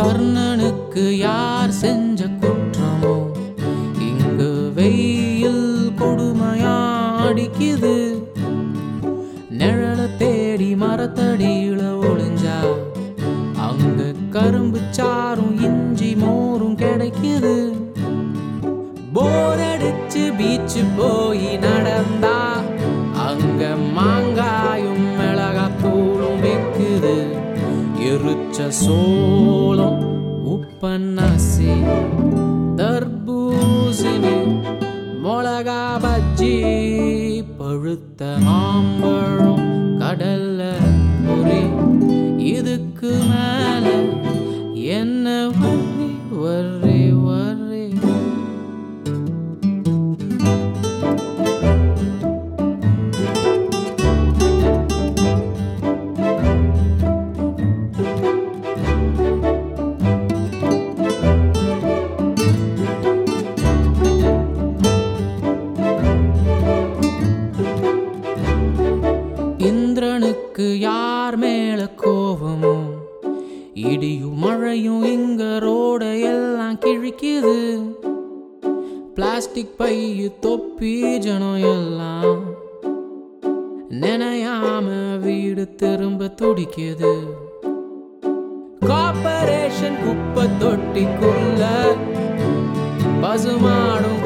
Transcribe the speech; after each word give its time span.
கர்ணனுக்கு 0.00 1.02
யார் 1.18 1.72
செஞ்ச 1.80 2.26
குற்றமோ 2.42 3.14
இங்கு 4.00 4.48
வெயில் 4.74 5.64
கொடுமையா 5.98 6.76
அடிக்குது 7.20 7.94
நிழல 9.50 10.00
தேடி 10.18 10.74
மரத்தடியில 10.74 11.80
ஒளிஞ்சா 12.02 12.58
அங்கு 13.60 14.06
கரும்பு 14.30 14.80
சாரும் 14.90 15.54
இஞ்சி 15.60 16.14
மோரும் 16.14 16.76
கிடைக்குது. 16.76 17.54
போரடிச்சு 19.14 20.24
பீச்சு 20.38 20.82
போ 20.96 21.08
எரிச்ச 28.08 28.68
சோளம் 28.82 30.00
உப்பன்னாசி 30.54 31.74
தர்பூசணி 32.78 34.36
மிளகா 35.24 35.82
பஜ்ஜி 36.04 36.54
பழுத்த 37.58 38.20
மாம்பழம். 38.46 39.19
எனக்கு 70.60 70.78
யார் 70.78 71.36
மேல 71.36 71.80
கோபமோ? 72.02 72.72
இடியும் 73.74 74.38
மழையும் 74.38 75.04
இங்க 75.04 75.44
ரோட 75.62 76.02
எல்லாம் 76.22 76.78
கிழிக்குது. 76.80 77.54
பிளாஸ்டிக் 79.14 79.74
பையு 79.78 80.26
தொப்பி 80.40 81.18
ஜனம் 81.18 81.62
எல்லாம் 81.62 82.40
நினையாம 84.02 84.88
வீடு 85.20 85.64
திரும்ப 85.74 86.30
துடிக்குது. 86.42 87.14
கார்பரேஷன் 88.90 89.98
குப்பை 90.04 90.46
தொட்டிக்குள்ள 90.60 91.64
பசுமாடும் 93.22 94.22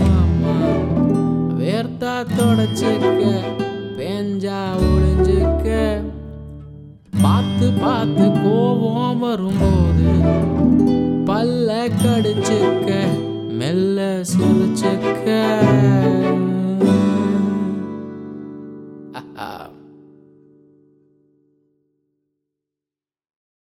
மாமா. 0.00 0.54
வேர்த்தா 1.60 2.14
தொடச்சுக்க 2.36 3.22
பேஞ்சா 3.98 4.60
ஒழிஞ்சுக்க 4.88 5.66
பார்த்து 7.22 7.72
பார்த்து 7.72 8.26
கோபம் 8.42 9.18
வரும்போது 9.18 10.12
பல்ல 11.28 11.70
கடிச்சுக்க 12.02 12.90
மெல்ல 13.60 13.98
சிரிச்சுக்க. 14.32 15.26